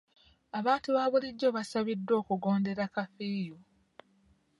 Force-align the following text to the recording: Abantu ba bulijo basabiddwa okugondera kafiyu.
Abantu 0.59 0.87
ba 0.95 1.05
bulijo 1.11 1.47
basabiddwa 1.55 2.13
okugondera 2.21 2.83
kafiyu. 2.95 3.57